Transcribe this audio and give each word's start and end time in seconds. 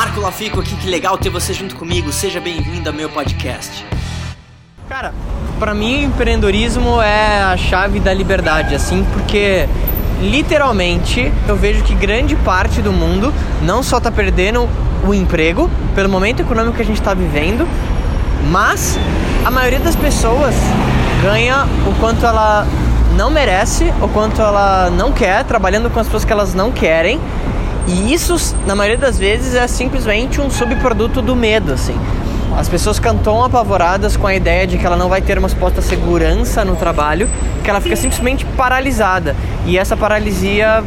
Marco 0.00 0.18
Lafico 0.18 0.60
aqui, 0.60 0.74
que 0.76 0.88
legal 0.88 1.18
ter 1.18 1.28
você 1.28 1.52
junto 1.52 1.76
comigo. 1.76 2.10
Seja 2.10 2.40
bem-vindo 2.40 2.88
ao 2.88 2.94
meu 2.94 3.10
podcast. 3.10 3.84
Cara, 4.88 5.12
para 5.58 5.74
mim 5.74 6.04
empreendedorismo 6.04 7.02
é 7.02 7.42
a 7.42 7.54
chave 7.58 8.00
da 8.00 8.10
liberdade, 8.14 8.74
assim, 8.74 9.06
porque 9.12 9.68
literalmente 10.22 11.30
eu 11.46 11.54
vejo 11.54 11.84
que 11.84 11.94
grande 11.94 12.34
parte 12.34 12.80
do 12.80 12.90
mundo 12.94 13.30
não 13.60 13.82
só 13.82 14.00
tá 14.00 14.10
perdendo 14.10 14.66
o 15.06 15.12
emprego 15.12 15.70
pelo 15.94 16.08
momento 16.08 16.40
econômico 16.40 16.76
que 16.76 16.82
a 16.82 16.86
gente 16.86 16.98
está 16.98 17.12
vivendo, 17.12 17.68
mas 18.50 18.98
a 19.44 19.50
maioria 19.50 19.80
das 19.80 19.96
pessoas 19.96 20.54
ganha 21.22 21.66
o 21.86 21.94
quanto 22.00 22.24
ela 22.24 22.66
não 23.14 23.30
merece, 23.30 23.92
o 24.00 24.08
quanto 24.08 24.40
ela 24.40 24.88
não 24.88 25.12
quer, 25.12 25.44
trabalhando 25.44 25.90
com 25.90 26.00
as 26.00 26.06
pessoas 26.06 26.24
que 26.24 26.32
elas 26.32 26.54
não 26.54 26.72
querem. 26.72 27.20
E 27.86 28.12
isso, 28.12 28.56
na 28.66 28.74
maioria 28.74 28.98
das 28.98 29.18
vezes, 29.18 29.54
é 29.54 29.66
simplesmente 29.66 30.40
um 30.40 30.50
subproduto 30.50 31.20
do 31.20 31.34
medo, 31.34 31.72
assim. 31.72 31.98
As 32.56 32.68
pessoas 32.68 32.98
cantam 32.98 33.42
apavoradas 33.42 34.16
com 34.16 34.26
a 34.26 34.34
ideia 34.34 34.66
de 34.66 34.76
que 34.76 34.84
ela 34.84 34.96
não 34.96 35.08
vai 35.08 35.20
ter 35.22 35.38
uma 35.38 35.48
suposta 35.48 35.80
segurança 35.80 36.64
no 36.64 36.76
trabalho, 36.76 37.28
que 37.62 37.70
ela 37.70 37.80
fica 37.80 37.96
simplesmente 37.96 38.44
paralisada. 38.44 39.34
E 39.64 39.78
essa 39.78 39.96
paralisia 39.96 40.82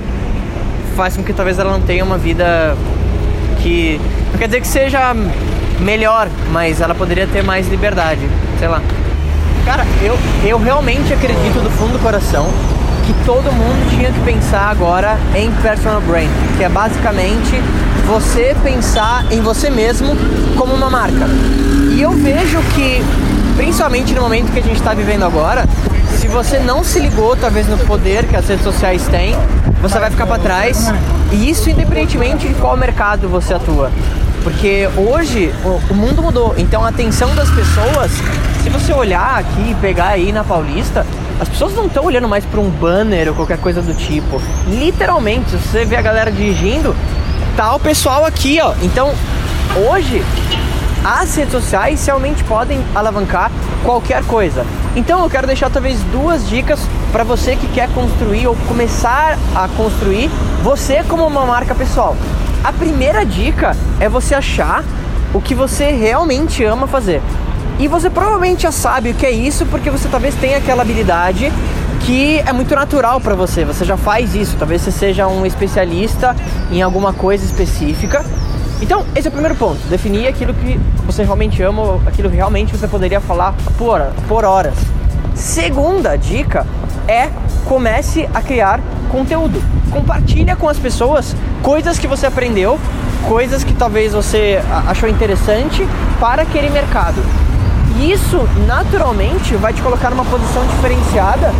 faz 0.95 1.15
com 1.15 1.23
que 1.23 1.33
talvez 1.33 1.57
ela 1.57 1.71
não 1.71 1.81
tenha 1.81 2.03
uma 2.03 2.17
vida 2.17 2.75
que. 3.61 3.99
Não 4.31 4.39
quer 4.39 4.47
dizer 4.47 4.61
que 4.61 4.67
seja 4.67 5.15
melhor, 5.79 6.27
mas 6.51 6.81
ela 6.81 6.93
poderia 6.93 7.27
ter 7.27 7.43
mais 7.43 7.67
liberdade, 7.67 8.21
sei 8.59 8.67
lá. 8.67 8.81
Cara, 9.65 9.85
eu, 10.01 10.17
eu 10.45 10.57
realmente 10.57 11.13
acredito 11.13 11.63
do 11.63 11.69
fundo 11.71 11.93
do 11.93 11.99
coração 11.99 12.49
que 13.05 13.13
todo 13.25 13.51
mundo 13.51 13.89
tinha 13.89 14.11
que 14.11 14.19
pensar 14.21 14.69
agora 14.69 15.17
em 15.35 15.51
personal 15.61 16.01
brand, 16.01 16.29
que 16.57 16.63
é 16.63 16.69
basicamente 16.69 17.61
você 18.07 18.55
pensar 18.63 19.25
em 19.31 19.41
você 19.41 19.69
mesmo 19.69 20.15
como 20.57 20.73
uma 20.73 20.89
marca. 20.89 21.27
E 21.91 22.01
eu 22.01 22.11
vejo 22.11 22.59
que, 22.75 23.03
principalmente 23.55 24.13
no 24.13 24.21
momento 24.21 24.51
que 24.51 24.59
a 24.59 24.63
gente 24.63 24.77
está 24.77 24.93
vivendo 24.93 25.23
agora, 25.23 25.65
se 26.17 26.27
você 26.27 26.59
não 26.59 26.83
se 26.83 26.99
ligou 26.99 27.35
talvez 27.35 27.67
no 27.67 27.77
poder 27.79 28.25
que 28.25 28.35
as 28.35 28.47
redes 28.47 28.63
sociais 28.63 29.05
têm, 29.07 29.35
você 29.81 29.99
vai 29.99 30.09
ficar 30.09 30.25
para 30.25 30.41
trás. 30.41 30.91
E 31.31 31.49
isso 31.49 31.69
independentemente 31.69 32.47
de 32.47 32.53
qual 32.55 32.77
mercado 32.77 33.27
você 33.27 33.53
atua. 33.53 33.91
Porque 34.43 34.89
hoje 34.97 35.53
o, 35.89 35.93
mundo 35.93 36.21
mudou, 36.21 36.53
então 36.57 36.83
a 36.83 36.89
atenção 36.89 37.33
das 37.35 37.49
pessoas, 37.49 38.11
se 38.61 38.69
você 38.69 38.93
olhar 38.93 39.39
aqui 39.39 39.71
e 39.71 39.75
pegar 39.75 40.09
aí 40.09 40.31
na 40.31 40.43
Paulista, 40.43 41.05
as 41.39 41.49
pessoas 41.49 41.73
não 41.75 41.87
estão 41.87 42.05
olhando 42.05 42.27
mais 42.27 42.45
para 42.45 42.59
um 42.59 42.69
banner 42.69 43.29
ou 43.29 43.35
qualquer 43.35 43.57
coisa 43.57 43.81
do 43.81 43.93
tipo. 43.93 44.41
Literalmente, 44.67 45.49
se 45.51 45.57
você 45.57 45.85
vê 45.85 45.95
a 45.95 46.01
galera 46.01 46.31
dirigindo, 46.31 46.95
tá 47.55 47.75
o 47.75 47.79
pessoal 47.79 48.25
aqui, 48.25 48.59
ó. 48.61 48.73
Então, 48.81 49.13
hoje 49.87 50.23
as 51.03 51.35
redes 51.35 51.51
sociais 51.51 52.05
realmente 52.05 52.43
podem 52.45 52.81
alavancar 52.95 53.51
qualquer 53.83 54.23
coisa. 54.23 54.65
Então 54.95 55.21
eu 55.21 55.29
quero 55.29 55.45
deixar 55.45 55.69
talvez 55.69 55.99
duas 56.13 56.47
dicas 56.47 56.79
para 57.11 57.23
você 57.23 57.55
que 57.55 57.67
quer 57.67 57.89
construir 57.89 58.47
ou 58.47 58.55
começar 58.67 59.37
a 59.53 59.67
construir 59.75 60.29
você 60.63 61.03
como 61.03 61.27
uma 61.27 61.45
marca 61.45 61.75
pessoal. 61.75 62.15
A 62.63 62.71
primeira 62.71 63.25
dica 63.25 63.75
é 63.99 64.07
você 64.07 64.33
achar 64.33 64.83
o 65.33 65.41
que 65.41 65.53
você 65.53 65.91
realmente 65.91 66.63
ama 66.63 66.87
fazer. 66.87 67.21
E 67.79 67.87
você 67.87 68.09
provavelmente 68.09 68.63
já 68.63 68.71
sabe 68.71 69.11
o 69.11 69.13
que 69.13 69.25
é 69.25 69.31
isso 69.31 69.65
porque 69.65 69.89
você 69.89 70.07
talvez 70.07 70.35
tenha 70.35 70.57
aquela 70.57 70.81
habilidade 70.81 71.51
que 72.05 72.39
é 72.39 72.53
muito 72.53 72.75
natural 72.75 73.19
para 73.19 73.35
você. 73.35 73.65
Você 73.65 73.85
já 73.85 73.97
faz 73.97 74.35
isso. 74.35 74.55
Talvez 74.57 74.81
você 74.81 74.91
seja 74.91 75.27
um 75.27 75.45
especialista 75.45 76.35
em 76.71 76.81
alguma 76.81 77.13
coisa 77.13 77.43
específica 77.45 78.23
então, 78.83 79.05
esse 79.15 79.25
é 79.25 79.29
o 79.29 79.31
primeiro 79.31 79.55
ponto. 79.55 79.79
Definir 79.87 80.27
aquilo 80.27 80.53
que 80.53 80.77
você 81.05 81.23
realmente 81.23 81.63
ama, 81.63 82.01
aquilo 82.05 82.29
que 82.29 82.35
realmente 82.35 82.75
você 82.75 82.85
poderia 82.85 83.21
falar 83.21 83.55
por, 83.77 84.01
por 84.27 84.43
horas. 84.43 84.75
Segunda 85.33 86.17
dica 86.17 86.67
é 87.07 87.29
comece 87.65 88.29
a 88.33 88.41
criar 88.41 88.81
conteúdo. 89.09 89.63
Compartilha 89.89 90.57
com 90.57 90.67
as 90.67 90.77
pessoas 90.77 91.33
coisas 91.61 91.97
que 91.97 92.07
você 92.07 92.25
aprendeu, 92.25 92.77
coisas 93.25 93.63
que 93.63 93.73
talvez 93.73 94.11
você 94.11 94.61
achou 94.85 95.07
interessante 95.07 95.87
para 96.19 96.41
aquele 96.41 96.69
mercado. 96.69 97.23
E 97.97 98.11
isso 98.11 98.47
naturalmente 98.67 99.55
vai 99.55 99.73
te 99.73 99.81
colocar 99.81 100.09
numa 100.09 100.25
posição 100.25 100.65
diferenciada, 100.67 101.53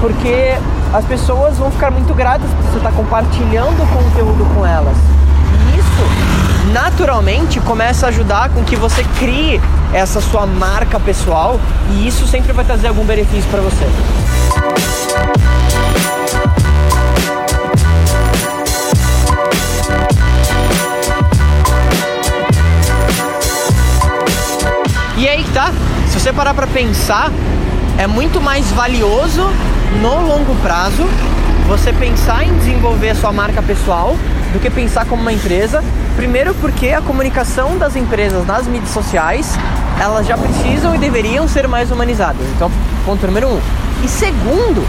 porque 0.00 0.54
as 0.92 1.04
pessoas 1.04 1.58
vão 1.58 1.70
ficar 1.70 1.90
muito 1.90 2.14
gratas 2.14 2.50
por 2.50 2.64
você 2.64 2.78
estar 2.78 2.92
compartilhando 2.92 3.86
conteúdo 3.92 4.44
com 4.54 4.64
elas. 4.64 4.96
E 4.96 5.78
isso 5.78 6.72
naturalmente 6.72 7.60
começa 7.60 8.06
a 8.06 8.08
ajudar 8.08 8.48
com 8.50 8.64
que 8.64 8.76
você 8.76 9.04
crie 9.18 9.60
essa 9.92 10.20
sua 10.20 10.46
marca 10.46 10.98
pessoal 10.98 11.60
e 11.90 12.06
isso 12.06 12.26
sempre 12.26 12.52
vai 12.52 12.64
trazer 12.64 12.88
algum 12.88 13.04
benefício 13.04 13.48
para 13.50 13.60
você. 13.60 13.86
Tá? 25.54 25.72
Se 26.08 26.18
você 26.18 26.32
parar 26.32 26.52
para 26.52 26.66
pensar, 26.66 27.30
é 27.96 28.08
muito 28.08 28.40
mais 28.40 28.66
valioso 28.72 29.48
no 30.02 30.26
longo 30.26 30.54
prazo 30.56 31.08
você 31.68 31.92
pensar 31.92 32.44
em 32.44 32.52
desenvolver 32.58 33.10
a 33.10 33.14
sua 33.14 33.32
marca 33.32 33.62
pessoal 33.62 34.16
do 34.52 34.58
que 34.58 34.68
pensar 34.68 35.06
como 35.06 35.22
uma 35.22 35.32
empresa. 35.32 35.82
Primeiro 36.16 36.54
porque 36.56 36.88
a 36.88 37.00
comunicação 37.00 37.78
das 37.78 37.94
empresas 37.94 38.44
nas 38.44 38.66
mídias 38.66 38.90
sociais, 38.90 39.56
elas 40.00 40.26
já 40.26 40.36
precisam 40.36 40.94
e 40.94 40.98
deveriam 40.98 41.46
ser 41.46 41.68
mais 41.68 41.90
humanizadas. 41.90 42.44
Então, 42.56 42.70
ponto 43.06 43.24
número 43.24 43.48
um. 43.48 43.60
E 44.02 44.08
segundo, 44.08 44.84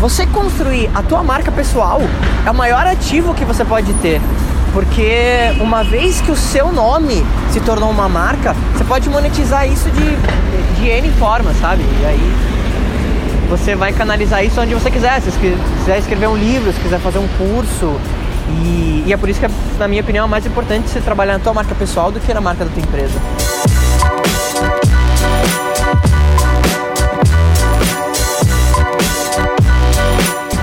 você 0.00 0.24
construir 0.26 0.88
a 0.94 1.02
tua 1.02 1.22
marca 1.22 1.50
pessoal 1.50 2.00
é 2.46 2.50
o 2.50 2.54
maior 2.54 2.86
ativo 2.86 3.34
que 3.34 3.44
você 3.44 3.64
pode 3.64 3.92
ter. 3.94 4.20
Porque 4.72 5.52
uma 5.60 5.82
vez 5.82 6.20
que 6.20 6.30
o 6.30 6.36
seu 6.36 6.72
nome 6.72 7.24
se 7.56 7.60
tornou 7.62 7.88
uma 7.88 8.06
marca, 8.06 8.54
você 8.74 8.84
pode 8.84 9.08
monetizar 9.08 9.66
isso 9.66 9.90
de, 9.90 10.78
de 10.78 10.88
N 10.90 11.10
formas, 11.12 11.56
sabe? 11.56 11.82
E 12.02 12.04
aí 12.04 12.32
você 13.48 13.74
vai 13.74 13.94
canalizar 13.94 14.44
isso 14.44 14.60
onde 14.60 14.74
você 14.74 14.90
quiser. 14.90 15.22
Se 15.22 15.30
quiser 15.30 15.98
escrever 15.98 16.28
um 16.28 16.36
livro, 16.36 16.70
se 16.70 16.78
quiser 16.78 17.00
fazer 17.00 17.18
um 17.18 17.26
curso, 17.38 17.98
e, 18.62 19.04
e, 19.06 19.12
é 19.12 19.16
por 19.16 19.30
isso 19.30 19.40
que, 19.40 19.46
na 19.78 19.88
minha 19.88 20.02
opinião, 20.02 20.26
é 20.26 20.28
mais 20.28 20.44
importante 20.44 20.90
você 20.90 21.00
trabalhar 21.00 21.32
na 21.32 21.38
tua 21.38 21.54
marca 21.54 21.74
pessoal 21.74 22.12
do 22.12 22.20
que 22.20 22.34
na 22.34 22.42
marca 22.42 22.62
da 22.62 22.70
tua 22.70 22.82
empresa. 22.82 23.18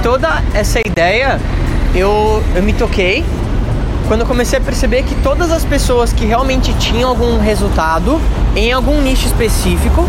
Toda 0.04 0.44
essa 0.54 0.80
ideia 0.80 1.40
eu, 1.96 2.44
eu 2.56 2.62
me 2.62 2.72
toquei 2.72 3.26
quando 4.08 4.22
eu 4.22 4.28
comecei 4.28 4.60
a 4.60 4.62
perceber 4.62 5.04
que 5.04 5.16
todas 5.16 5.52
as 5.52 5.64
pessoas 5.64 6.12
que 6.14 6.26
realmente 6.26 6.74
tinham 6.76 7.10
algum 7.10 7.40
resultado 7.40 8.20
em 8.56 8.72
algum 8.72 9.02
nicho 9.02 9.26
específico, 9.26 10.08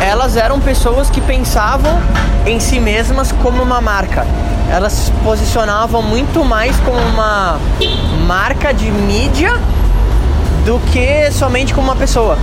elas 0.00 0.36
eram 0.36 0.58
pessoas 0.60 1.10
que 1.10 1.20
pensavam 1.20 2.00
em 2.46 2.58
si 2.58 2.80
mesmas 2.80 3.32
como 3.32 3.62
uma 3.62 3.80
marca 3.80 4.26
elas 4.70 4.92
se 4.92 5.10
posicionavam 5.24 6.00
muito 6.00 6.44
mais 6.44 6.76
como 6.80 6.96
uma 6.96 7.58
marca 8.26 8.72
de 8.72 8.88
mídia 8.88 9.52
do 10.64 10.78
que 10.92 11.30
somente 11.32 11.74
como 11.74 11.88
uma 11.88 11.96
pessoa. 11.96 12.38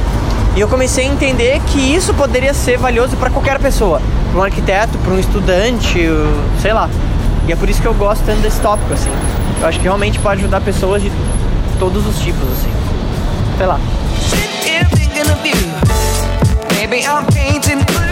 E 0.53 0.59
eu 0.59 0.67
comecei 0.67 1.05
a 1.05 1.07
entender 1.07 1.61
que 1.67 1.79
isso 1.79 2.13
poderia 2.13 2.53
ser 2.53 2.77
valioso 2.77 3.15
para 3.15 3.29
qualquer 3.29 3.57
pessoa, 3.59 4.01
para 4.31 4.41
um 4.41 4.43
arquiteto, 4.43 4.97
para 4.97 5.13
um 5.13 5.19
estudante, 5.19 6.09
sei 6.61 6.73
lá. 6.73 6.89
E 7.47 7.51
é 7.51 7.55
por 7.55 7.69
isso 7.69 7.81
que 7.81 7.87
eu 7.87 7.93
gosto 7.93 8.25
tanto 8.25 8.41
desse 8.41 8.59
tópico, 8.59 8.93
assim. 8.93 9.09
Eu 9.61 9.67
acho 9.67 9.79
que 9.79 9.83
realmente 9.85 10.19
pode 10.19 10.41
ajudar 10.41 10.61
pessoas 10.61 11.01
de 11.01 11.11
todos 11.79 12.05
os 12.05 12.19
tipos, 12.19 12.43
assim. 12.51 12.71
Sei 13.57 13.65
lá. 13.65 13.79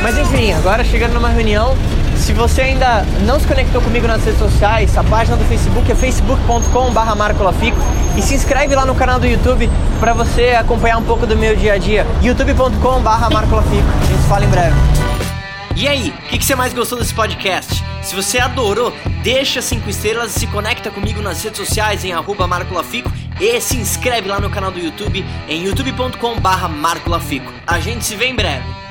Mas 0.02 0.18
enfim, 0.18 0.54
agora 0.54 0.84
chegando 0.84 1.14
numa 1.14 1.30
reunião, 1.30 1.76
se 2.16 2.32
você 2.32 2.62
ainda 2.62 3.06
não 3.26 3.40
se 3.40 3.48
conectou 3.48 3.82
comigo 3.82 4.08
nas 4.08 4.24
redes 4.24 4.40
sociais, 4.40 4.98
a 4.98 5.04
página 5.04 5.36
do 5.36 5.44
Facebook 5.46 5.92
é 5.92 5.96
facebook.com.br 5.96 7.16
marcolafico 7.18 7.78
e 8.18 8.22
se 8.22 8.36
inscreve 8.36 8.74
lá 8.76 8.86
no 8.86 8.96
canal 8.96 9.20
do 9.20 9.28
YouTube 9.28 9.70
para 10.00 10.14
você 10.14 10.52
acompanhar 10.52 10.98
um 10.98 11.04
pouco 11.04 11.28
do 11.28 11.36
meu 11.36 11.56
dia 11.56 11.74
a 11.74 11.78
dia, 11.78 12.06
youtube.com.br 12.22 13.34
marcolafico. 13.34 13.88
A 14.02 14.06
gente 14.06 14.22
se 14.22 14.28
fala 14.30 14.46
em 14.46 14.50
breve. 14.50 14.76
E 15.76 15.88
aí, 15.88 16.14
o 16.26 16.30
que, 16.30 16.38
que 16.38 16.46
você 16.46 16.56
mais 16.56 16.74
gostou 16.74 16.98
desse 16.98 17.14
podcast? 17.14 17.84
Se 18.02 18.16
você 18.16 18.40
adorou, 18.40 18.94
deixa 19.26 19.60
cinco 19.60 19.90
estrelas 19.90 20.34
se 20.34 20.46
conecta 20.46 20.92
comigo 20.92 21.20
nas 21.20 21.44
redes 21.44 21.58
sociais 21.58 22.06
em 22.06 22.14
arroba 22.14 22.46
marcolafico 22.46 23.12
e 23.42 23.60
se 23.60 23.76
inscreve 23.76 24.28
lá 24.28 24.40
no 24.40 24.52
canal 24.52 24.70
do 24.70 24.78
YouTube 24.80 25.26
em 25.50 25.66
youtube.com/marcolafico. 25.66 27.52
A 27.66 27.80
gente 27.80 28.06
se 28.06 28.16
vê 28.16 28.28
em 28.28 28.36
breve. 28.36 28.85